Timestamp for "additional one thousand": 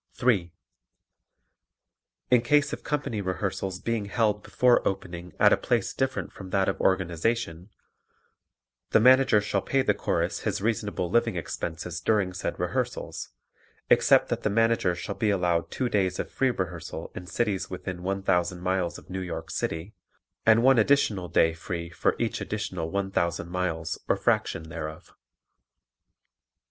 22.41-23.51